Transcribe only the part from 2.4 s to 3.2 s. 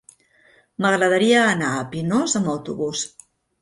amb autobús.